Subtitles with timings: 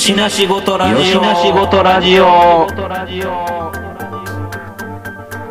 [0.00, 0.96] よしなしごとラジオ。
[0.98, 2.22] よしなしごとラジオ。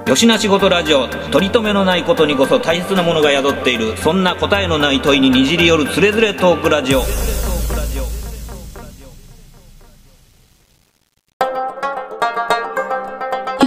[0.09, 1.07] よしなしごとラジオ。
[1.07, 3.95] 取り留めのないことにこそ大切なものが宿っている。
[3.97, 6.97] そんな答えのない問いににじり寄るつれづれトークラジオ。
[6.97, 7.05] よ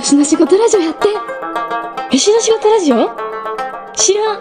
[0.02, 1.06] しの仕事ラジオやって。
[1.06, 3.08] よしの仕事ラジオ？
[3.94, 4.40] 知らん。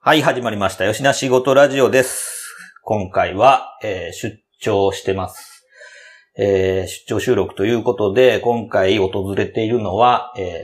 [0.00, 0.86] はい、始まりました。
[0.86, 2.35] よしなしごとラジオです。
[2.88, 5.66] 今回は、えー出張してます。
[6.38, 10.62] えー出張収録ということで、今回訪れているのは、え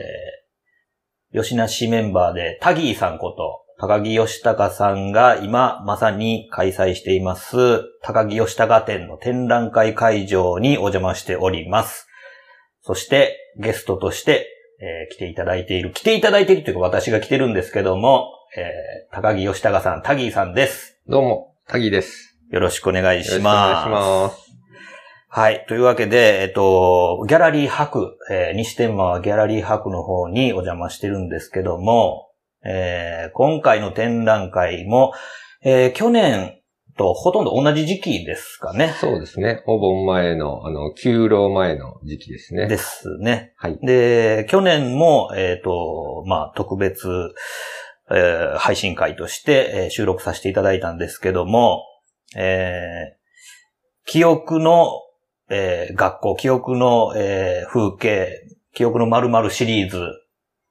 [1.35, 7.57] ー、よしなしメンバーで、タギーさんこと、高木義隆さんが今まさに開催しています、
[8.03, 12.07] 高木義隆展の展覧会会場にお邪魔しております。
[12.83, 14.47] そして、ゲストとして、
[14.81, 21.01] えー来ていただいている、来ていただいているというか私が来てるんですけども、えー高木義隆さん、タギーさんです。
[21.09, 22.39] どうも、タギです。
[22.51, 23.73] よろしくお願いしよろしくおます。
[23.75, 24.53] 願いします。
[25.29, 25.65] はい。
[25.69, 32.29] というわけで、えっと、ギャラリー博、えー西天満はギャラリー博の方にお邪魔してるんですけども、
[32.65, 35.13] えー今回の展覧会も、
[35.65, 36.59] えー去年
[36.99, 38.95] とほとんど同じ時期ですかね。
[39.01, 39.63] そうですね。
[39.67, 42.67] お盆前の、あの、休労前の時期ですね。
[42.69, 43.55] ですね。
[43.57, 43.79] はい。
[43.83, 47.09] で、去年も、えっ、と、まあ、特別、
[48.11, 51.85] えー配信会として、えー収録させていただいたんですけども、
[52.37, 53.23] えー
[54.05, 54.91] 記憶の、
[55.51, 58.29] えー学校、記憶の、えー風景、
[58.75, 59.99] 記憶の〇〇シリーズ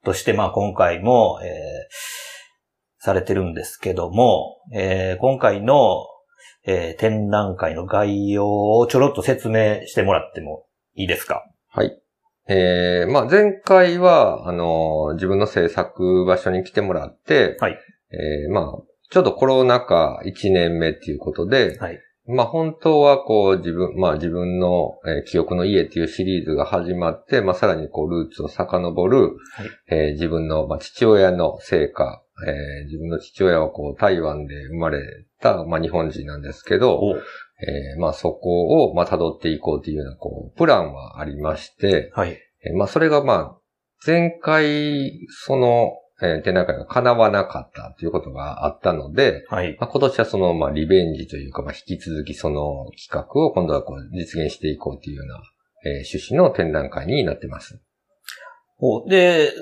[0.04, 1.52] として、まあ、今回も、えー
[3.04, 6.06] されてるんですけども、えー今回の、
[6.64, 11.42] えー展覧会の概要をちょろっと説明してもらってもいいですか？
[11.70, 12.01] はい。
[12.48, 17.78] えー、まあ、前回は、あの、自分の制作場所に来てもらって、はい。
[18.10, 18.64] えー、まあ、
[19.10, 22.00] ちょっとコロナ禍1年目っていうことで、はい。
[22.26, 29.32] まあ、本当はこう、自分、まあ、自分の、えー記憶の家っていうシリーズが始まって、まあ、さらにこう、ルーツを遡る、
[29.88, 35.00] えー自分の、まあ、父親の成果、えー自分の父親はこう、台湾で生まれ
[35.40, 37.16] た、まあ、日本人なんですけど、お
[37.62, 42.30] えーまあそこを、まあ辿っていこうというような、こう、プランはありまして、はい。
[42.64, 43.58] えーまあそれがまあ、
[44.04, 45.12] 前回、
[45.46, 45.92] その、
[46.22, 49.76] えー展覧会が叶わなかったということがあったので、はい。
[49.80, 55.40] まあ、今年はその、まあリベンジというか、まあ引き続きその企画を今度はこう実現していこうというような、
[55.84, 57.80] えー趣旨の展覧会になってます。
[58.78, 59.52] おで、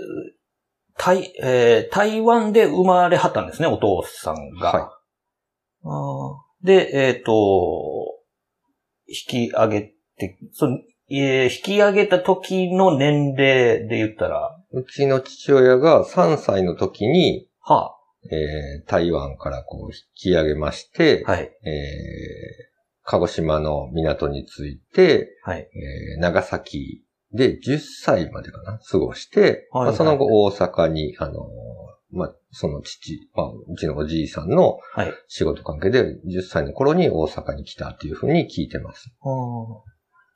[0.96, 4.72] 台、えー台湾で生まれはったんですね、お父さんが。
[4.72, 4.82] はい
[5.82, 7.32] あーで、えっ、と、
[9.06, 9.82] 引き上げ
[10.18, 10.78] て、その
[11.10, 17.96] えー引き上げた時の年齢で言ったら、うちの父親が3歳の時に、は
[18.30, 21.42] えー台湾からこう引き上げまして、あ、はい。
[21.42, 22.70] えー
[23.02, 25.58] 鹿児島の港に着いて、はい。
[25.60, 31.36] えー長崎で10歳までかな、過ごして、はいまあその後大阪に、あのー
[32.12, 35.12] まあ、その父、まあ、うちのおじいさんのはい。
[35.28, 39.12] 仕事関係で10歳の頃に大阪に来たというふうに聞いてます。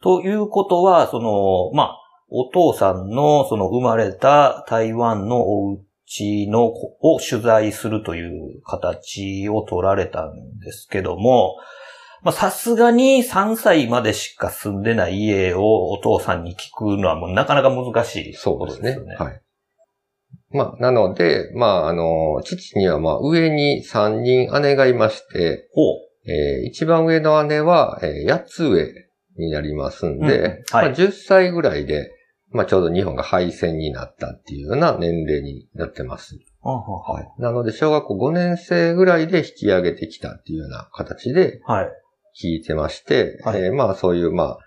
[0.03, 11.57] ということは、その、まあ、お父さんの、その生まれた台湾のお家の、を取材するという形を取られたんですけども、
[12.23, 18.95] まあ、さすがに3歳までしか住んでない家をお父さんに聞くのはもうなかなか難しいそうですね。
[18.95, 19.31] ことですよね。
[19.31, 19.43] はい。
[20.55, 25.83] まあ、なので、まあ、あの、父には、まあ、上に3人姉がいまして、ほ
[26.27, 28.89] えー一番上の姉は、え8つ上
[29.37, 32.11] になりますんで、うんはいまあ、10歳ぐらいで、
[32.51, 36.37] まあ、ちょうど日本が敗戦になったっていうような年齢になってます。
[37.09, 37.13] う。
[37.13, 37.43] はい。
[37.43, 41.89] なので、小学校5年生ぐらいで引き上げてきたっていうような形ではい。
[42.41, 44.59] 聞いてまして、はいえーまあ、そういう、まあ、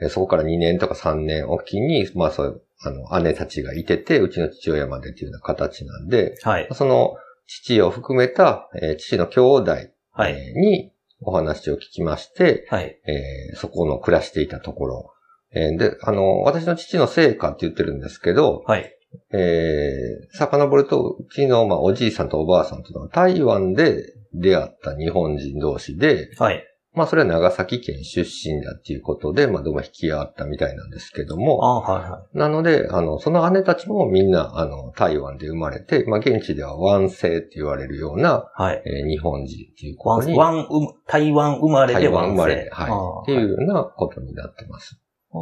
[0.00, 6.68] えーそこから2年とか3年おきに、まあ、そういう、あの、姉たちがいてて、うちの父親までっていうような形なんで、はい。
[6.72, 7.14] その、
[7.46, 9.70] 父を含めた、えー父の兄弟、
[10.12, 10.32] はい。
[10.32, 12.84] えーにお話を聞きまして、はい。
[13.06, 15.10] えーそこの暮らしていたところ。
[15.52, 18.90] えーで、あの、私の父の成果って言ってるんですけど、はい。
[19.32, 26.64] えー、遡ると、うちの、まあ、おじいさんとおばあさんというのは台湾で出会った日本人同士で、はい。
[26.94, 38.62] まあ、それは長崎県出身だっていうことで、まあ、どうも引き合ったみたいなんですけども、あはいはなので、あの、その姉たちもみんな、あの、台湾で生まれて、まあ、現地では湾星って言われるような、い。
[38.62, 38.82] はい。
[38.86, 40.66] えー日本人っていうことに、ワン、う
[41.06, 43.22] 台湾生まれで台湾ワン生まれ、はい。
[43.22, 45.00] っていうようなことになってます。
[45.32, 45.38] あー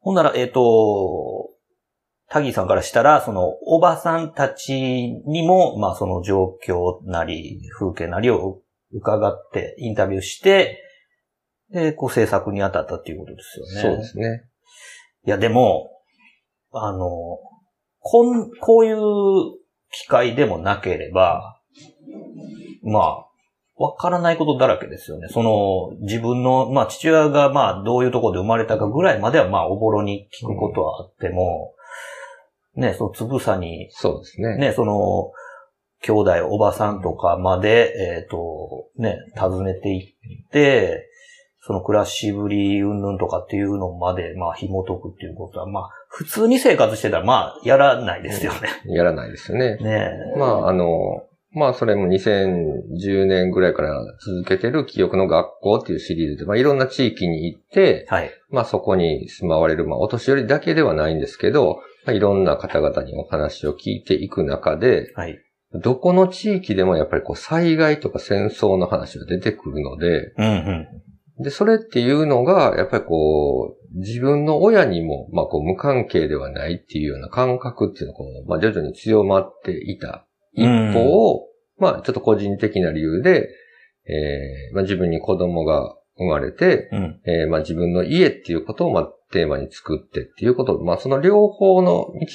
[0.00, 1.50] ほんなら、えっ、と、
[2.28, 8.63] タギーさんからしたら、その、おばさんたちにも、まあ、その状況なり、風景なりを
[8.94, 10.80] 伺って、インタビューして、
[11.70, 13.82] で、こう制作に当たったっていうことですよね。
[13.82, 14.44] そうですね。
[15.26, 15.90] いや、でも、
[16.72, 17.38] あの、
[18.00, 18.96] こん、こういう
[19.90, 21.60] 機会でもなければ、
[22.82, 23.26] まあ、
[23.76, 25.28] わからないことだらけですよね。
[25.28, 31.74] その、自分の、まあ、父親が、まあ、どういうところで生まれたかぐらいまでは、まあ、おぼろに聞くことはあっても、
[32.76, 34.58] ね、そのつぶさに、そうですね。
[34.58, 35.32] ね、その、
[36.04, 40.14] 兄弟、おばさんとかまで、えっ、と、ね、訪ねてい
[40.44, 41.08] って、
[41.66, 48.68] その暮らしぶり、うんぬんとかっていうのまで、まあ、紐解くっていうことは、まあ、普通に生活してたら、まあ、やらないですよね。
[48.86, 49.76] やらないですよね。
[49.82, 50.38] ねえ。
[50.38, 51.22] まあ、あの、
[51.52, 58.30] まあ、それも2010年ぐらいから続けてる記憶の学校っていうシリーズで、まあ、いろんな地域に行って、はい。
[58.50, 65.38] まあ、そこに住まわれる、まあ、お年寄りだけではないんですけど、まあ、いろんな方々にお話を聞いていく中で、はい。
[65.82, 70.50] どこの地域でもやっぱりこう災害とか戦争の話が出てくるので、うんう
[71.40, 71.42] ん。
[71.42, 81.48] で、それっていうのが、やっぱりこう、自分の親にも、まあこう無関係ではないっていうような感覚っていうのがこう、まあ徐々に強まっていた一方を、
[81.78, 83.48] まあちょっと個人的な理由で、
[84.06, 87.20] えーまあ自分に子供が生まれて、うん。
[87.26, 92.26] えーまあ自分の家っていうことをまあテーマに作ってっていうこと、まあその両方の道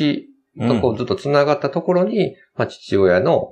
[0.57, 3.51] とこうずっと繋がったところに、まあ父親の、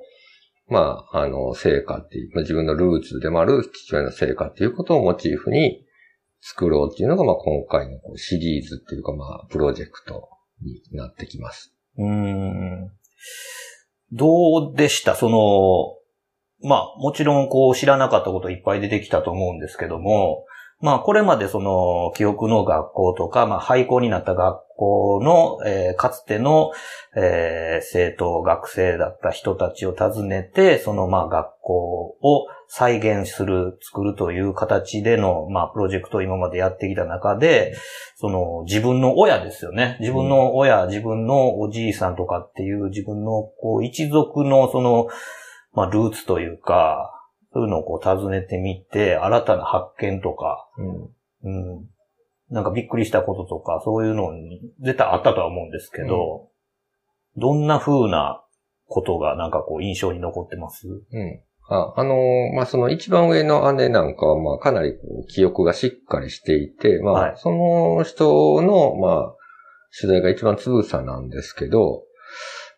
[0.69, 5.85] まあ、あの、成果っていう、まあ、自分のルーツでもある父親の成果っていうことをモチーフに
[6.41, 10.27] 作ろうっていうのが、まあ今回のこうシリーズっていうか、まあ、プロジェクト
[10.61, 11.73] になってきます。
[11.97, 12.91] うーん。
[14.11, 15.15] どうでした？
[15.15, 20.45] その、まあ、もちろんこう知らなかったこといっぱい出てきたと思うんですけども、
[20.79, 26.71] まあ、これまでその、記憶の学校とか、まあ、廃校になった学校の、えーかつての、
[27.15, 31.73] えー生徒、学生だった人たちを訪ねて、その、まあ、学校
[32.21, 37.75] を再現する、作るという形での、まあ、プロジェクトを今までやってきた中で、
[38.15, 39.97] その、自分の親ですよね。
[39.99, 45.07] 自分の親、自分のおじいさんとかっていう自分の、こう、一族の、その、
[45.73, 47.16] まあ、ルーツというか、
[47.53, 50.67] そういうのをこう訪ねてみて、新たな発見とか、
[51.43, 51.75] うん。
[51.75, 51.89] うん。
[52.49, 56.49] なんかびっくりしたこととか、そういうのに絶対あったとは思うんですけど、
[57.35, 58.43] どんな風な
[58.87, 60.87] ことがなんかこう印象に残ってます？
[60.87, 61.41] うん。
[61.69, 69.35] あ、あのーまあ、その一番上の姉なんかは、まあ、かなりこう記憶がしっかりしていて、まあ、はいその人の、まあ、
[69.99, 72.03] 取材が一番つぶさなんですけど、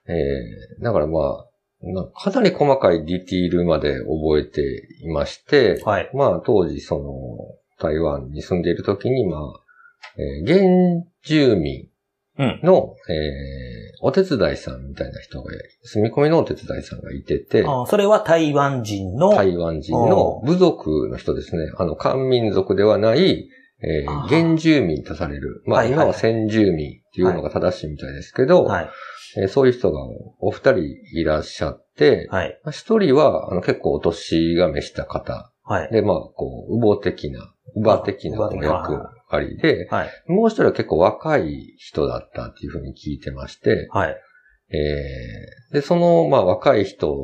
[0.08, 1.49] えー、だからまあ、な
[2.14, 6.10] かなり細かいディティールまで覚えていまして、はい。
[6.14, 7.10] まあ、当時、その、
[7.80, 9.42] 台湾に住んでいる時に、まあ、
[10.18, 11.88] えー原住民
[12.38, 12.60] うん。
[12.64, 15.52] の、えーお手伝いさんみたいな人が、
[15.84, 21.70] 住み込みのお手伝いさんがいてて、あそれは台湾人の、台湾人の部族の人ですね。
[21.78, 23.50] あの、漢民族ではない、
[23.82, 25.64] えー原住民とされる。
[25.66, 28.90] まあ、はいはい今は先住民っていうのが正しいみたいですけど、はい。
[29.38, 30.00] えーそういう人が
[30.40, 30.80] お二人
[31.14, 32.60] いらっしゃって、はい。
[32.64, 35.92] まあ一人はあの結構お年が召した方はい。
[35.92, 40.10] で、まあ、こう、乳母的な、乳母的な役割で、はい。
[40.28, 44.18] もう一人は結構若い人だったっていうふうに聞いてまして、はい。
[44.72, 47.16] えーで、その、まあ、若い人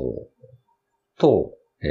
[1.18, 1.88] と、え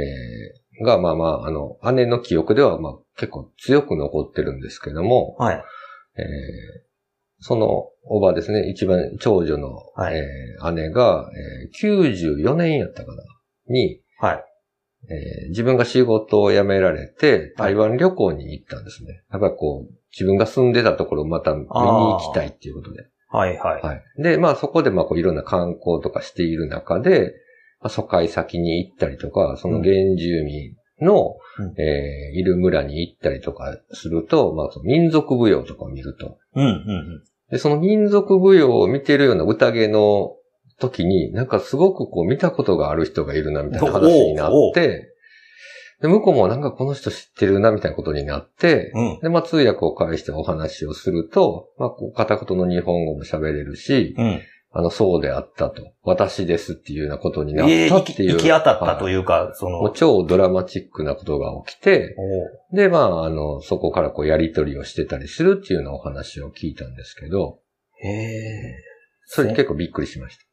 [0.81, 5.55] ーが、まあまあ、あの、姉の記憶では、まあ、結構強く残ってるんですけども、はい。
[6.17, 6.85] えー
[7.47, 13.21] その、おばですね、一番長女の、はいえー姉が、えー94年やったかな、
[13.67, 14.43] に、はい。
[15.09, 19.21] えー自分が仕事を辞められて、台湾旅行に行ったんですね。
[19.31, 23.05] やっぱりこう、自分が住んでたところをまた見に行きたいっていうことで。
[23.29, 23.57] はい。
[23.59, 23.81] はい。
[23.83, 24.03] はい。
[24.17, 27.33] で、まあそこでまあこういろんな観光とかしている中で、
[27.79, 36.37] まあ、疎開先に行ったりとか、その原住民の、うんえーいる村に行ったりとかすると、まあその民族舞踊とかを見ると。
[36.55, 36.65] うん。
[36.65, 37.23] うん。
[37.51, 40.35] で、その民族舞踊を見てるような宴の
[40.79, 45.11] 時に、なんかすごくこう見たことがある人がいるなみたいな話になって、
[46.01, 49.19] で、向こうもなんかこの人知ってるなみたいなことになって、うん。
[49.21, 54.41] で、まあ通訳を介してお話をすると、まあこう片言の日本語も喋れるし、うん。
[54.77, 55.93] あの、そうであったと。
[56.03, 58.33] 私ですっていうようなことになっええたっていう。
[58.33, 59.09] 行き当たったとう。
[59.09, 62.13] いうか、その、もう超ドラマチックなことが起きて、
[62.73, 67.59] おで、まあ、あの、そこからこうやりとりをしてたりするっていうようなお話を聞いたんですけど、
[68.03, 68.75] へえ。
[69.27, 70.43] それに結構びっくりしました。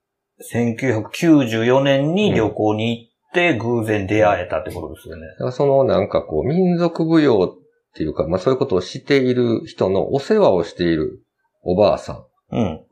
[0.57, 5.27] 1994年に旅行に行って偶然出会えたってことですよね。
[5.33, 11.25] だからそのなんかこう民族舞踊っていうか、まあそういうことをしている人のお世話をしている
[11.65, 12.87] おばあさうん。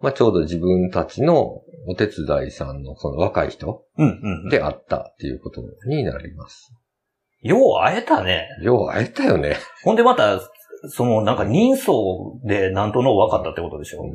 [0.00, 4.48] まあちょうど自分たちのお手伝いさんのその若い人うん、うん。
[4.48, 6.72] であったっていうことになります。
[7.42, 8.48] よう会えたね。
[8.62, 9.56] よう会えたよね。
[9.84, 10.40] ほんでまた、
[10.88, 11.94] その、なんか人相
[12.44, 14.02] でなんとの分かったってことでしょ。
[14.02, 14.10] うん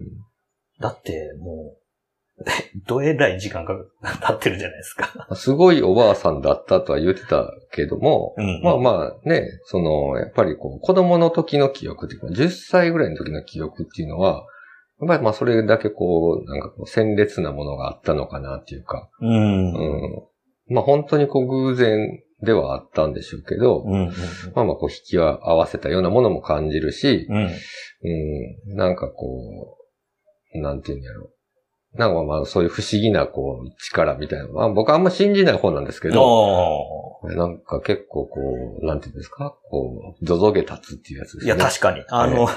[0.80, 2.44] だって、もう、
[2.86, 5.27] どえらい時間が経ってるじゃないですか。
[5.36, 8.62] すごいおばあさんだったとは言ってたけども、うん。
[8.62, 14.46] まあまあね、その、やっぱりこう、子供の時の記憶っていうか、10歳ぐらいの時の記憶っていうのは、
[15.02, 19.30] やっぱりまあそれだけこう、なんかこう、鮮烈なものがあったのかなっていうか、うん。
[19.30, 20.74] ううん。
[20.74, 20.75] ん。
[20.75, 24.14] まあ本当にこう偶然ではあったんでしょうけど、うん。
[24.56, 27.36] まあまあこう引き合わせたようなものも感じるし、うん。
[27.38, 29.78] うん、なんかこ
[30.54, 31.30] う、なんていうんやろ。
[31.98, 34.48] なんかまあそういう不思議なこう力みたいな。
[34.50, 38.42] まあ僕はあんま信じない方なんですけど、なんか結構こ
[38.82, 39.56] う、なんていうんですか？
[39.70, 41.46] こう、ゾゾゲ立つっていうやつですね。
[41.46, 42.04] いや、確かに。
[42.10, 42.48] あの、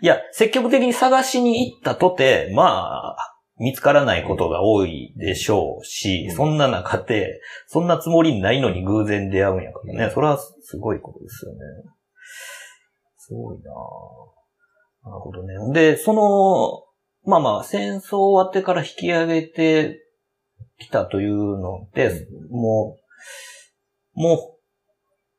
[0.00, 3.16] いや、積極的に探しに行ったとて、まあ、
[3.58, 10.04] 見つからないことが多いでしょうし、うんそんな中で、そんなつもりないのに偶然出会うんやからね。
[10.06, 11.58] うんそれはすごいことですよね。
[13.18, 14.32] すごいなぁ
[15.04, 15.54] なるほどね。
[15.72, 16.82] で、その、
[17.24, 20.00] まあまあ、戦争終わってから引き上げて
[20.78, 22.98] きたというので、も
[24.16, 24.56] う、も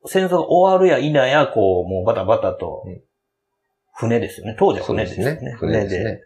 [0.03, 3.01] う、戦争が終わるや否や、こう、もうバタバタとうん、
[3.93, 4.55] 船ですよね。
[4.59, 5.39] 当時は船ですよね。
[5.41, 5.55] ね。
[5.57, 6.21] 船で。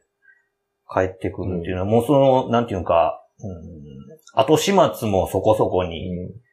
[0.89, 6.47] 帰ってくるっていうのは、もうその、なんていうか、うん、後始末もそこそこに、うん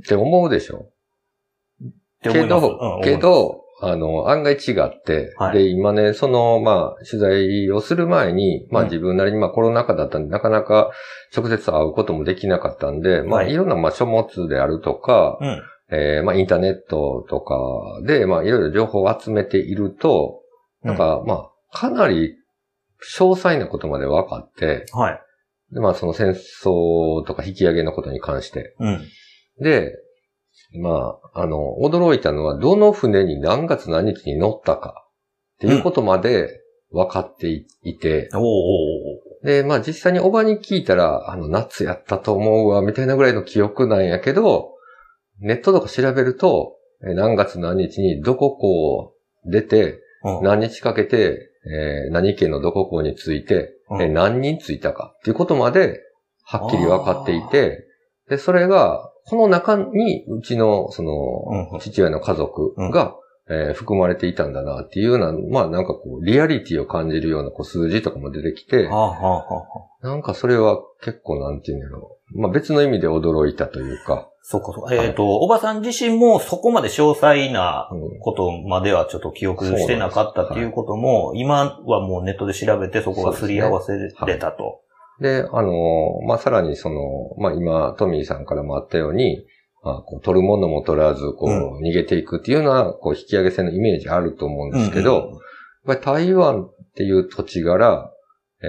[0.00, 0.90] って思うでしょ。
[2.22, 10.90] けど、うんけ、ど、あの、案外違って、はいで、今ね、その、まあ、取材をする前に、まあうん自分なりに、まあコロナ禍だったんで、なかなか
[11.36, 15.62] 直接会うこともできなかったんで、まあ、はいいろんな、まあ、書物であるとか、うん。
[15.92, 17.56] えーまあ、インターネットとか
[18.06, 20.40] で、まあ、いろいろ情報を集めていると、
[20.82, 22.36] なんか、まあ、かなり
[23.16, 25.20] 詳細なことまで分かって、はい。
[25.72, 28.74] で、まあ、その戦争とか引き上げのことに関して。
[28.78, 29.08] うん。
[29.60, 29.96] で、
[30.80, 35.06] まあ、あの、驚いたのは、どの船に何月何日に乗ったか
[35.56, 36.60] っていうことまで
[36.92, 44.74] 分かっていいて、おーおーおで、まあ実際におばに聞いたら、あの、夏やったと思うわ、みたいなぐらいの記憶なんやけど、
[45.40, 49.14] ネットとか調べると、え何月何日にどここ
[49.46, 50.00] う出て、
[50.42, 54.02] 何日かけて、えー何県のどここについて、うん。
[54.02, 56.00] えー何人ついたかっていうことまで、
[56.44, 57.86] はっきり分かっていて、
[58.28, 61.12] で、それが、この中に、うちの、その、
[61.72, 63.14] うん父親の家族が、
[63.48, 68.86] えー含まれていたんだなっていうような、まあなんかこう、リアリティを感じるようなこう数字とかも出てきて
[70.02, 72.40] なんかそれは結構なんていうんだろう。
[72.40, 74.92] まあ別の意味で驚いたというか、そこそこ。
[74.92, 78.18] えっ、と、おばさん自身もそこまで詳細なうん。
[78.20, 84.80] ことまではちょっと記憶してなかったっていうことも、今はもうネットで調べてそこがすり合わせれたと。
[85.20, 89.44] で、あのーまあ、さらにその、まあ、今、トミーさんからもあったように、
[89.82, 95.32] まあ、こう取るものも取らず、こう、う逃げていくっていうのは、こう、引き上げ線のイメージあると思うんですけど、うんうん。
[95.32, 95.40] やっ
[95.86, 98.10] ぱり台湾っていう土地柄、
[98.62, 98.66] え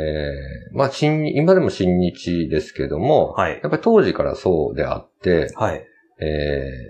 [0.74, 3.60] ーまあ、新、今でも新日ですけども、はい。
[3.62, 5.86] やっぱり当時からそうであって、はい。
[6.22, 6.26] え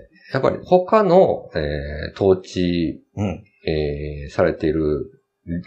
[0.08, 3.44] ーやっぱり他の、えー統治、うん。
[3.66, 5.22] えーされている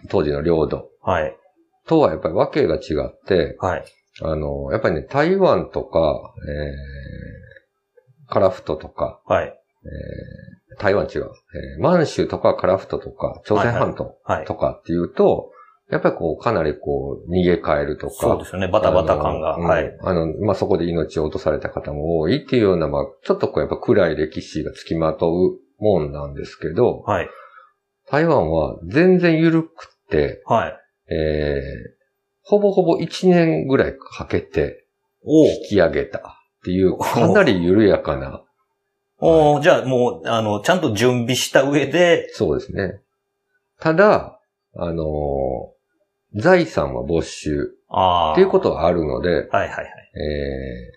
[0.09, 1.35] 当時の領土はい。
[1.87, 3.85] とはやっぱり訳が違って、はい。
[4.21, 9.45] あの、やっぱりね、台湾とか、えー、カラフトとか、はい。
[9.45, 11.29] えー、台湾違う、
[11.77, 14.45] えー、満州とかカラフトとか、朝鮮半島はい。
[14.45, 15.51] とかっていうと、
[15.89, 18.67] やっぱりこう、かなりこう、逃げ帰るとか、そうですよね。
[18.67, 19.57] バタバタ感が。
[19.57, 19.83] はい。
[19.83, 27.29] うんあの、まあ、そこで命を落とされた方も多いっていうような、まあ、ちょっとこう、やっぱ暗い歴史がつきまとうもんなんですけど、はい。
[28.09, 30.79] 台湾は全然緩くって、はい。
[31.13, 31.61] えー、
[32.41, 34.85] ほぼほぼ1年ぐらいかけて
[35.23, 36.21] お引き上げたっ
[36.63, 38.43] ていう、かなり緩やかな、
[39.19, 43.01] おーじゃあもう、あの、ちゃんと準備した上で、そうですね。
[43.79, 44.39] ただ、
[44.75, 45.74] あのー
[46.35, 48.33] 財産は没収ああ。
[48.33, 49.85] っていうことがあるので、はいはいはい。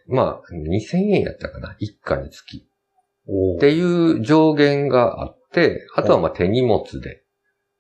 [0.09, 1.77] えー、まあ、2000円やったかな？
[1.79, 2.69] 一家につき。
[3.27, 7.23] おっていう上限があって、あとはまあ手荷物で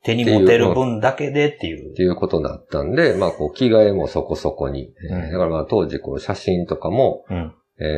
[0.04, 1.94] 手に持てる分だけでっていうっ。
[1.94, 4.92] ていうことだったんで、まあこう着替えもそこそこに。
[5.10, 7.54] えーうんだからまあ当時こう写真とかも、うん。
[7.80, 7.88] えー、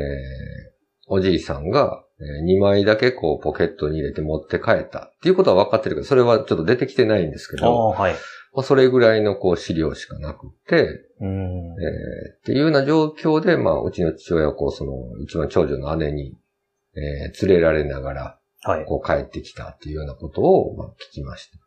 [1.08, 2.04] おじいさんが
[2.46, 8.12] 2枚だけこうポケットに入れて持って帰ったっていうことは分かってるけど、それはちょっと出てきてないんですけど、はい。
[8.52, 11.28] まあ、それぐらいのこう資料しかなくて、うん。
[11.28, 16.34] えーっていうような状況で、まあうちの父親はこうその一番長女の姉に、
[16.94, 18.84] えー連れられながらはい。
[18.84, 21.58] こう帰ってきたっていうようなことをまあ聞きました。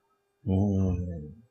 [0.46, 1.44] うん。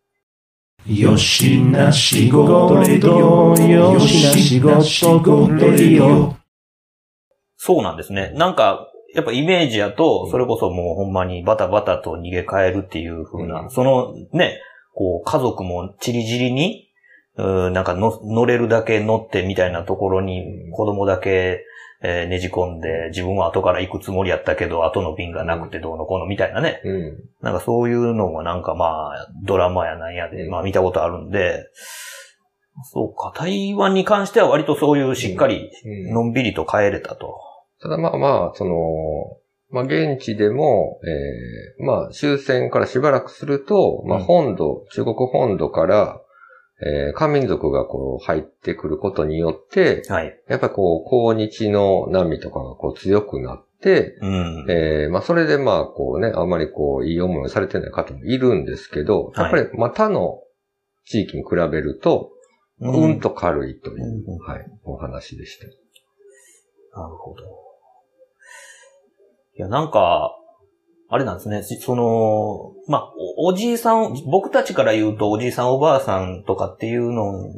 [0.87, 6.37] よしな仕事レディオよしな仕事レディオ
[7.57, 8.33] そうなんですね。
[8.35, 13.71] なんか、やっぱイメージやと、それこそもうほんまにバタバタと逃げ帰るっていう風な、うん。
[13.71, 14.61] そのね、
[14.95, 16.89] こう家族もチリチリに、
[17.37, 20.71] うーなんかの乗れるだけ乗ってみたいなところにうん。
[20.73, 21.65] 子供だけ、
[22.05, 26.81] えーねじ込んで、自分は後から行くつもりやったけど、後の便がなくてどうのこうのみたいなね。
[26.85, 27.19] うん。
[27.43, 30.51] なんかそういうのがなんかまあ、ドラマやなんやで、うん。
[30.51, 31.65] まあ見たことあるんで、
[32.93, 36.15] そうか、台湾に関しては割とそういうしっかり、うん。
[36.15, 37.39] のんびりと帰れたと。
[37.83, 38.75] ただまあまあ、その、
[39.71, 46.21] まあ現地でも、えーまあ終戦からしばらくすると、まあうん本土、中国本土から、
[46.85, 50.37] えー、漢民族がこう入ってくることによって、はい。
[50.49, 54.67] やっぱりこう、抗日の波とかがこう強くなって、うん。
[54.69, 60.41] えーまあそれでまあこうね、あんまりこう、いい思いをされてない方もいるんですけど、やっぱりまあ他の
[61.05, 62.31] 地域に比べると、
[62.81, 65.67] うんと軽いという、うんはい、お話でした。
[67.01, 67.62] なるほど。
[69.57, 70.37] いや、なんか、
[71.09, 71.63] あれなんですね。
[71.63, 77.51] しその、まあ、おおじいさん、僕たちから言うとおじいさんおばあさんとかっていうの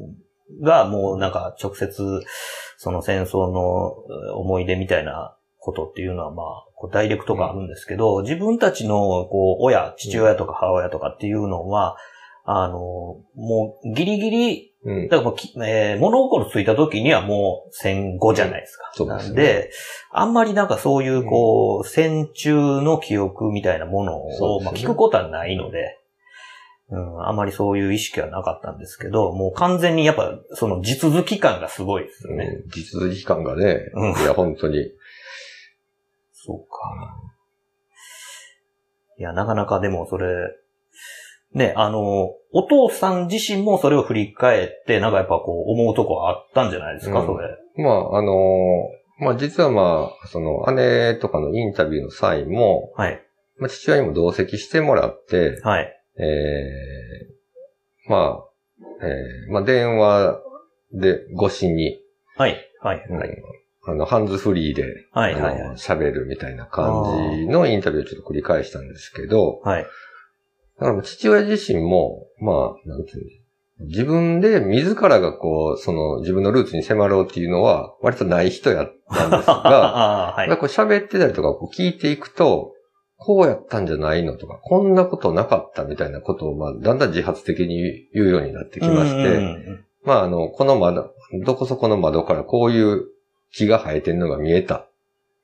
[0.60, 2.02] がもうなんか直接、
[2.78, 3.94] その戦争の
[4.28, 8.96] えー思い出みたいなことっていうのはまあ、こうダイレクトがあるんですけど、自分たちの
[9.26, 11.96] こう親、父親とか母親とかっていうのは、
[12.44, 12.78] あの、
[13.36, 15.08] もうギリギリうん。
[15.08, 18.90] だからもうき、えー物心ついた時にはもう戦後じゃないですか。
[18.94, 19.70] そうですねで、
[20.10, 25.98] あんまりなんかそういうこう、戦中の記憶みたいなものを、まあ、聞くことはないので、
[26.90, 32.44] うん、あんまりそういう意識はなかったんですけど、もう完全にやっぱその地続き感がすごいですよね。
[32.44, 34.92] うん実続き感がね、うんいや、本当に。
[36.32, 37.16] そうか。
[39.18, 40.26] いや、なかなかでもそれ、
[41.54, 47.48] ね、あの、お父さん自身もそれを振り返って、なんかやっぱこう思うとこあったんじゃないですか、うんそれ。
[47.76, 53.20] まあ、あのーまあ実はまあ、その姉とかのインタビューの際も、はい。
[53.58, 55.92] まあ父親にも同席してもらって、はい。
[56.18, 60.40] えー、まあ、えー、まあ電話
[60.92, 62.00] で越しに、
[62.36, 62.56] はい。
[62.80, 63.06] はい。
[63.08, 63.30] うんはい。
[63.86, 65.34] あの、ハンズフリーで、はい。
[65.34, 65.56] はい。
[65.76, 69.86] 喋るみたいな感じのインタビューをちょっと繰り返したんですけど、はい。
[70.80, 79.52] だから父親自身も、まあ、なんていうの自分で自らがこう、その自分のルーツに迫ろうっていうのは割とない人やったんですが、
[80.34, 82.72] はやっぱりこう喋ってたりとかこう聞いていくと、
[83.16, 89.40] こうやったんじゃないのとか、こんなことなかったみたいなことを、まあ、だんだん自発的に言うようになってきまして、
[90.04, 91.12] まあ、あの、この窓、
[91.44, 93.06] どこそこの窓からこういう
[93.52, 94.86] 木が生えてるのが見えた、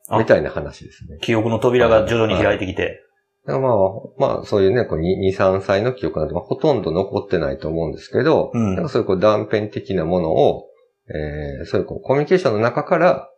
[0.08, 1.18] あみたいな話ですね。
[1.22, 3.02] 記憶の扉が徐々に開いてきて。
[3.46, 10.68] だからまあ、まあ、そういうね、こう2、2 3歳の記憶なんて、まあ、ほとんど残ってないと思うんですけど、うんなんかそういうこう断片的なものを、
[11.08, 13.30] えー、そういうこうコミュニケーションの中から、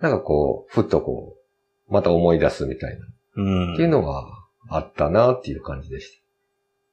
[0.00, 1.36] なんかこう、ふっとこ
[1.88, 3.74] う、また思い出すみたいな、うん。
[3.74, 4.26] っていうのが
[4.68, 6.22] あったなっていう感じでし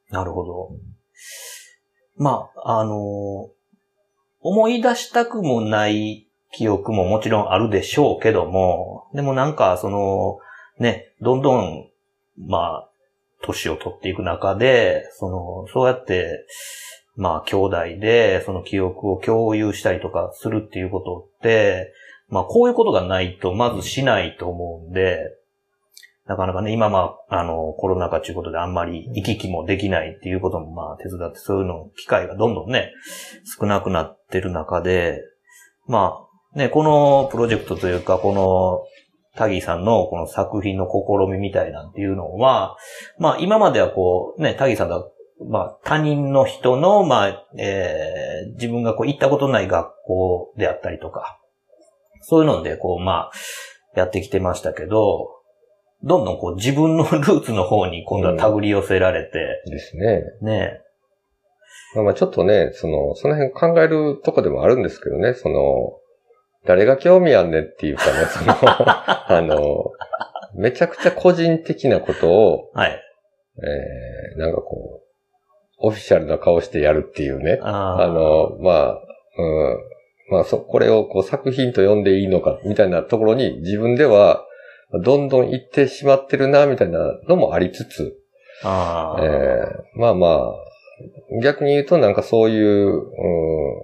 [0.10, 0.70] なるほど。
[2.18, 3.50] まあ、あの
[4.42, 10.40] 思い出したくもない記憶ももちろんあるでしょうけども、でもなんか、その、
[10.80, 11.88] ね、どんどん、
[12.38, 12.90] まあ、
[13.44, 16.46] 年を取っていく中で、その、そうやって、
[17.16, 21.94] まあ、兄弟で、その記憶を共有したりとかするっていうことって、
[22.30, 25.20] まあ、こういうことがないと、まずしないと思うんで、
[26.28, 32.92] なかなかね、今まあ、あの、コロナ禍ということであんまり行き来もできないっていうこともまあ手伝って、そういうの、機会がどんどんね、
[33.60, 35.20] 少なくなってる中で、
[35.88, 36.20] ま
[36.54, 38.86] あ、ね、このプロジェクトというか、この、
[39.36, 42.78] タギーさんのこの作品の試みみたいなんていうのは、
[43.18, 45.06] まあ今まではこう、ね、タギーさんが、
[45.50, 51.40] まあ他人の人の、まあ、えー自分がこう行ったことない学校であったりとか、
[52.22, 53.32] そういうのでこう、まあ、
[53.96, 55.42] やってきてましたけど、
[56.04, 59.70] どんどんこう自分のルーツの方に今度は手繰り寄せられて、た。
[59.70, 60.24] ですね。
[60.42, 60.82] ね、
[61.96, 66.01] まあまあちょっとね、その、その辺考えるとこでもあるんですけどね、その、
[66.66, 69.92] 誰が興味あんねんっていうかね、その、 あの、
[70.56, 73.02] めちゃくちゃ個人的なことを、はい。
[73.58, 75.06] えー、なんかこう、
[75.80, 77.60] オフィシャルな顔してやるっていうね。
[77.62, 79.02] あーあの、まあ、
[79.38, 79.80] うん、
[80.30, 84.46] まあ、そ、これをこう作品と呼んでいいのか、みたいなところに自分では、
[85.04, 88.18] どんどん行ってしまってるな、みたいなのもありつつ、
[88.64, 93.78] あー、えーまあまあ、逆に言うとなんかそういう、うん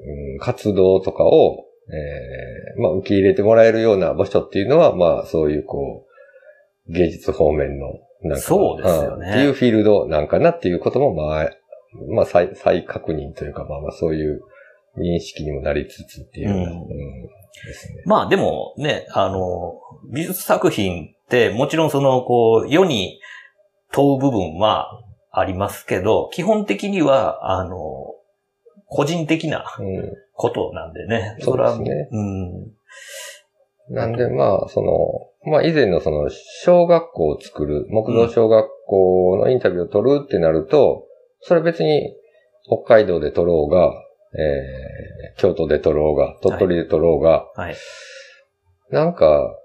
[0.00, 6.06] うん活動とかを、えーまあ受け入れてもらえるような場所っていうのは、まあそういうこ
[6.88, 7.86] う、芸術方面の、
[8.22, 11.50] なんか、そうですよねんっていうフィールドなんかなっていうことも、まあ、
[12.14, 14.42] まあ再再確認というか、まあまあそういう
[14.98, 17.22] 認識にもなりつつっていううんうん
[17.66, 18.02] ですね。
[18.04, 19.80] まあでもね、あの、
[20.12, 23.20] 美術作品って、もちろんその、こう、世に
[23.92, 28.14] 問う部分はありますけど、基本的には、あの、
[28.86, 30.12] 個人的なうん。
[30.38, 31.36] ことなんでね。
[31.40, 33.94] そうですねうん。
[33.94, 36.30] なんで、まあ、その、まあ、以前のその、
[36.62, 41.06] 小学校を作る、木造小学校のインタビューを取るってなると、
[41.40, 42.14] それ別に、
[42.64, 43.92] 北海道で取ろうが、
[44.38, 47.76] えー、京都で取ろうが、鳥取で取ろうが、はい。
[48.90, 49.56] なんか、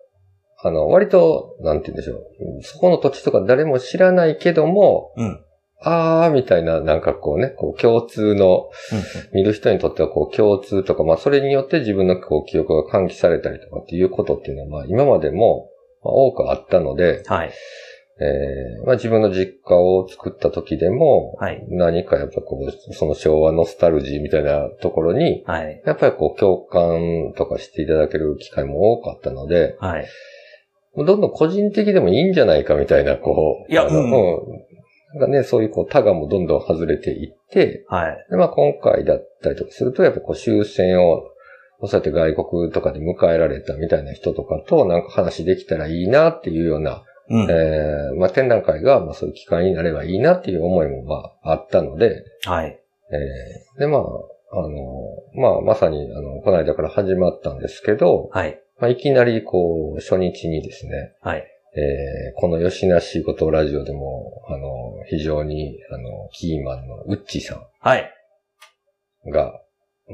[0.63, 2.63] あの、割と、なんて言うんでしょう。
[2.63, 5.45] そこの土地とか誰も知らないけども、うん。
[5.83, 15.69] あー、みたいな、なんかこうね、こう共通の、うん見る人にとってはこう共通とか、まあそれによって自分のこう記憶が喚起されたりとかっていうことっていうのは、まあ今までも
[16.03, 17.51] まあ多くあったので、はい。
[18.21, 21.65] えーまあ自分の実家を作った時でも、はい。
[21.69, 25.81] 何かやっぱこう、その昭和ノスタルジーみたいなところに、はい。
[25.85, 30.07] やっぱりこう共感とかしていただける機会も多かったので、はい。
[30.95, 34.11] どんどん個人的でもいいんじゃないかみたいな、こう、いやうん
[35.13, 38.25] なんかね、そういうこう、タガもどんどん外れていって、はい。
[38.29, 41.23] でまあ今回だったりとかすると、やっぱこう終戦を、
[41.85, 47.41] そうやって外国とかで迎えられたみたいな人とかとなんか話できたらいいなっていうような、うん。
[47.49, 52.79] えーまあ展覧会がまあそういう機会になればいいなっていう思いもまああったので、はい。
[53.11, 54.71] えーでまあ、あの、
[55.35, 58.59] まあまさにあの、この間から始まったんですけど、はい。
[58.79, 61.52] まあいきなりこう、初日にですね、はい。
[61.75, 68.11] えーこの吉な仕事ラジオでも、あの、非常に、あの、キーマンのウッチーさはい。
[69.27, 69.59] んが、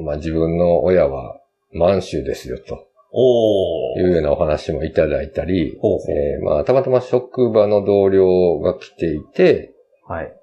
[0.06, 1.40] まあ自分の親は
[1.74, 4.02] 満州ですよ、とおー。
[4.02, 6.12] いうようなお話もいただいたり、ほうほう。
[6.12, 9.74] えーまあたまたま職場の同僚が来ていて、
[10.08, 10.34] はい。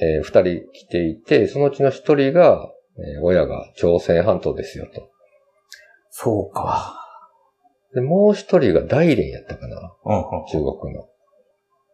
[0.00, 5.08] えー二人来ていて、そのうちの一人が、えー親が朝鮮半島ですよ、と。
[6.10, 6.99] そうか。
[7.94, 9.92] で、もう一人が大連やったかな？
[10.50, 11.08] 中国の。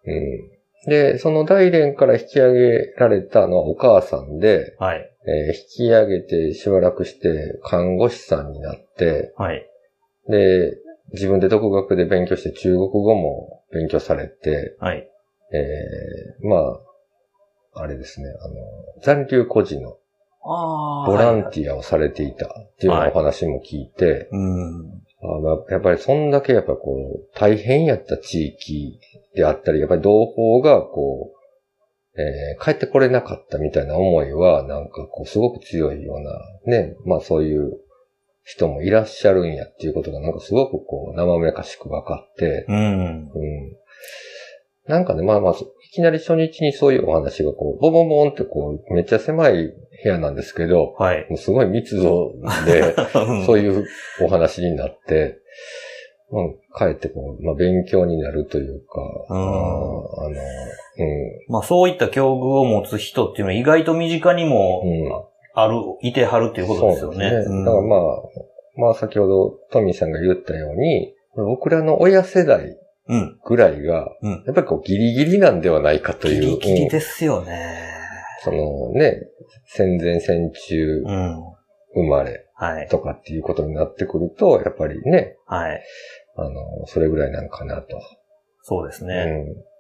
[0.06, 0.90] うん。
[0.90, 4.98] で、その大連から引き上げられたのはお母さんで、はい。
[5.28, 9.66] えー引き上げてしばらくして看護師さんになって、はい。
[10.28, 10.76] で、
[11.12, 15.09] 自分で独学で勉強して中国語も勉強されて、はい。
[15.52, 16.56] えーま
[17.74, 18.54] あ、あれですね、あの、
[19.02, 19.96] 残留孤児の
[20.44, 25.02] あボランィティアをされていたっていうお話も聞いて、うん。
[25.22, 29.00] あまあやっぱりそんだけやっぱこう、大変やった地域
[29.35, 36.20] であったり、やっぱり同胞がこう、えー帰ってこれなかったみたいな思いは、なんかこう、すごく強いよう
[36.70, 37.72] な、ね、まあそういう
[38.44, 42.76] 人もいらっしゃるんやっていうことがなんかすごくこう、生めかしく分かって、うん。
[42.76, 43.76] うん。
[44.87, 45.57] なんかね、まあまあ、い
[45.96, 51.26] きなり初日にそういうお話がこう、ボボンボンってこう、めっちゃ狭い部屋なんですけど、はい。
[51.30, 52.35] もうすごい密度
[52.66, 52.94] で、
[53.46, 53.87] そういいう
[54.22, 55.38] お話になって、
[56.30, 60.37] うん、かえってこう、まあ、勉強になるというか、うんあの、うん、
[61.48, 65.11] まあそういった境遇を持つ人っていうのは意外と身近にもうん。
[65.59, 67.30] ある、いてはるっていうことですよね。
[67.30, 68.00] そうですうんだからまあ、
[68.76, 72.76] まあ先ほどトミーさんが言ったように、僕らの親世代うん。
[73.45, 76.40] ぐらいが、うんやっぱりこうギリギリなんではないかという。
[76.40, 77.87] ギリギリうんですよね。
[78.42, 79.23] そのね、
[79.66, 81.57] 戦前戦中うん。
[81.95, 82.88] 生まれはい。
[82.88, 85.83] とかっていうことになってくると、やっぱりね、はい。
[86.37, 88.01] あの、それぐらいなんかなと。
[88.62, 89.14] そうですね。
[89.14, 89.77] うん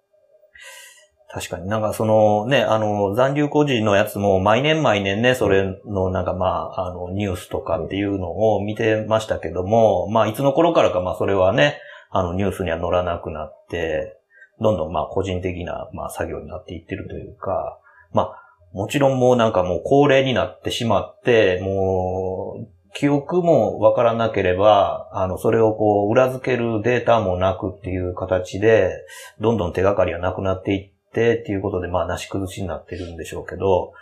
[1.28, 11.78] 確かになんかそのね、あの、残留孤児のやつも毎年毎年ね、それのなんかまあ、あの、ニュースとかっていうのを見てましたけども、まあ、いつの頃からかまあ、それはね、
[12.16, 14.18] あの、ニュースには載らなくなって、
[14.58, 17.78] どんどんまあ、個人的なまあ、作業になっていってるというか、
[18.14, 28.92] まあ、もちろんもうなんかもう高齢になってしまって、もう、記憶もわからなければ、あの、それをこう、裏付けるデータもなくっていう形で、
[29.38, 33.92] どんどん手がかりがなくなっていってっていうことで、まあ、なし崩しになってるんでしょうけど、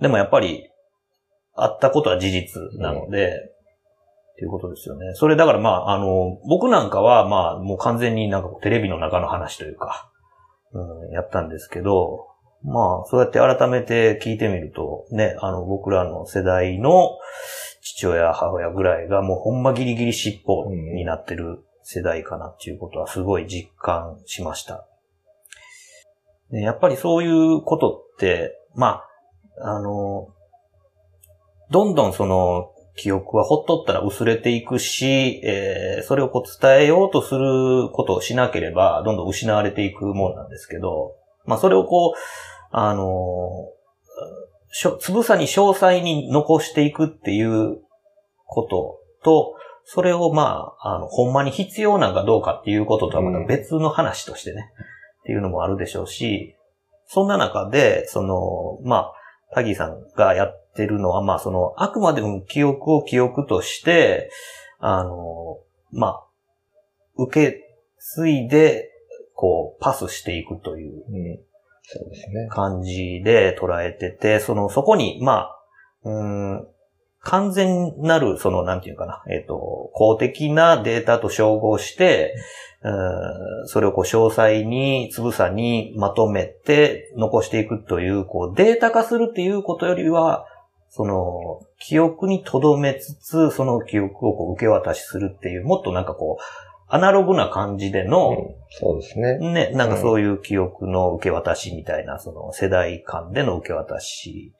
[0.00, 0.70] でもやっぱり、
[1.54, 3.52] あったことは事実なので、
[4.40, 5.12] っていうことですよね。
[5.12, 10.10] それだからまあ、あの、僕なんかはまあ、もう完全になんかテレビの中の話というか、
[10.72, 12.26] うん、やったんですけど、
[12.62, 17.18] まあ、そうやって改めて聞いてみると、ね、あの、僕らの世代の
[17.82, 24.86] 父親、母親ぐらいがもうほんまギリギリ尻尾になってる世代かなっていうことはすごい実感しました。
[26.50, 29.02] ね、やっぱりそういうことって、ま
[29.60, 30.28] あ、あの、
[31.70, 42.18] どんどんその記憶はほっとったら薄れていくし、えーそれをこう伝えようとすることをしなければ、どんどん失われていくもんなんですけど、まあそれをこう、
[42.70, 43.68] あの、
[44.72, 47.78] しょつぶさに詳細に残していくっていう
[48.46, 54.70] ことと、それをまあ、あの、ほんまに必要なんかどうかっていうこととはまた別の話としてね、
[55.22, 56.56] っていうのもあるでしょうし、
[57.06, 59.12] そんな中で、その、まあ、
[59.52, 64.30] タギーさんがやってるのは、まあ、その、あくまでも記憶を記憶として、
[64.78, 65.58] あの、
[65.92, 66.26] まあ、
[67.16, 67.60] 受け
[67.98, 68.90] 継いで、
[69.34, 71.38] こう、パスしていくといううん。
[71.82, 72.48] そうですね。
[72.50, 75.56] 感じで捉えてて、その、そこに、まあ、
[76.04, 76.68] うーん、
[77.22, 82.34] 完全なる、その、なんていうかな、えっ、と、公的なデータと照合して、
[82.82, 90.46] うーんそれをこう詳細に、つぶさにまとめて残していくという、こう、データ化するっていうことよりは、
[90.90, 96.42] その、記憶に留めつつ、その記憶をこう受け渡しするっていう、もっとなんかこう、
[96.92, 98.36] アナログな感じでの、うん
[98.72, 99.38] そうですね。
[99.38, 104.52] ね、なんかそういう記憶の受け渡しみたいな、その世代間での受け渡し。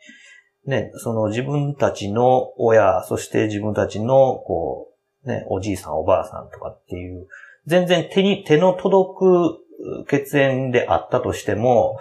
[0.67, 4.89] ね、その自分たちの親、そして自分たちの、こ
[5.25, 7.29] う、ね、おじいさん、おばあさんとかっていう、
[7.67, 9.19] 全然手に、手の届
[10.05, 11.99] く血縁であったとしても、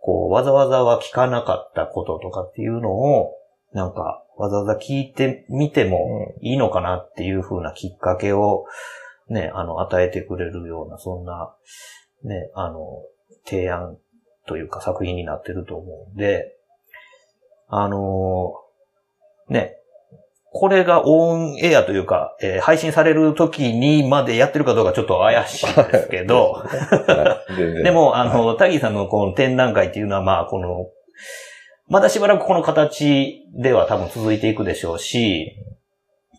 [0.00, 3.32] こう、わざわざは聞かなかったこととかっていうのを、
[3.72, 8.64] なんか、わざわざ聞いてみてもいいのかなっていう風なきっかけを、
[9.28, 11.54] ね、あの、与えてくれるような、そんな、
[12.22, 13.02] ね、あの、
[13.44, 13.96] 提案
[14.46, 16.56] というか作品になってると思うんで、
[17.68, 18.54] あの
[19.48, 19.76] ね、
[20.52, 26.62] これがオンエアというか、えー配信される時にまでやってるかどうかちょっと怪しいですけど、
[27.84, 30.88] でも、あの、タギーさんのこの展覧会っていうのは、まあ、この、
[31.88, 35.56] まだしばらくこの形では多分続いていくでしょうし、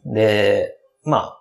[0.06, 1.40] で、まあ、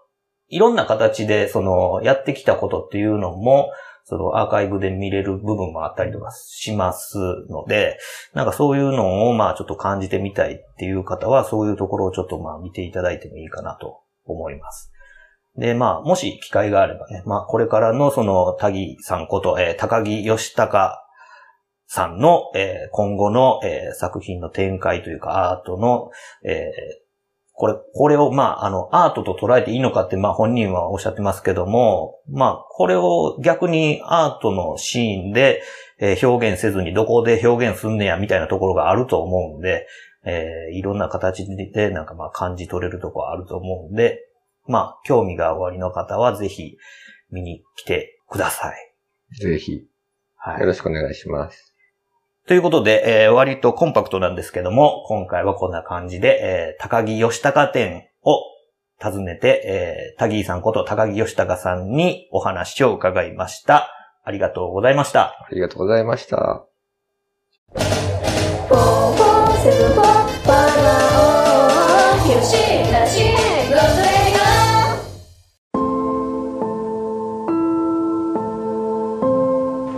[0.49, 3.71] いろんな形で、その、やってきたことっていうのも、
[4.05, 7.19] そのアーカイブで見れる部分もあったりとかします
[7.51, 7.99] ので、
[8.35, 14.93] なんかそういうのをまあちょっと感じてみたいっていう方は、そういうところをちょっとまあ見ていただいてもいいかなと思います。
[15.57, 21.06] で、まあ、もし機会があればね、まあ、これからのその、タギさんこと、えー高木義孝
[21.87, 26.11] さんの、えー今後の、えー作品の展開というか、アートの、
[26.45, 27.07] えー
[27.59, 35.63] これ、これを、まあ、あの、アートと捉えていいのかって、まあ、本人はおっしゃってますけども、まあ、これを逆にアートのシーンで、
[35.99, 39.87] えー表現せずにどこで表現すんねや、みたいなところがあると思うんで、
[40.27, 44.19] えーいろんな形で、なんかまあ、感じ取れるところあると思うんで、
[44.67, 46.77] まあ、興味がおありの方はぜひ
[47.31, 48.77] 見に来てください。
[49.41, 49.87] ぜひ、
[50.37, 50.67] はいよ。
[50.67, 51.76] ろしくお願いします。
[52.47, 58.39] ということで、えー割とコンパクトなんですけども、今回はこんな感じで、えー高木義孝店を
[59.03, 63.91] 訪ねて、えー、タギーさんこと高木義孝さんにお話を伺いました。
[64.25, 65.37] ありがとうございました。
[65.45, 66.65] ありがとうございました。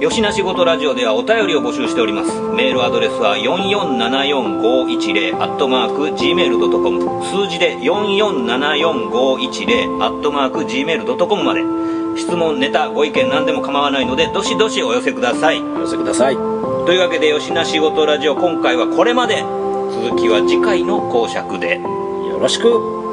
[0.08, 2.32] よしなしごとラジオではお便りを募集しております。
[2.56, 11.60] メールアドレスは4474510アットマーク gmail.com 数字で4474510アットマーク gmail.com まで
[12.18, 15.60] 質問、ネタ、ご意見何でも構わないのでどしどしお寄せください。
[15.60, 16.36] お寄せください。
[16.36, 19.42] というわけで、よしなしごとラジオ今回はこれまで。
[19.42, 21.78] 続きは次回の講釈で。
[21.78, 23.07] よろしく。